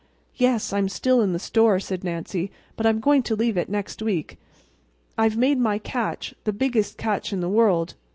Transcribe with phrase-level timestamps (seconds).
[0.33, 4.01] "Yes, I'm still in the store," said Nancy, "but I'm going to leave it next
[4.01, 4.39] week.
[5.15, 7.93] I've made my catch—the biggest catch in the world.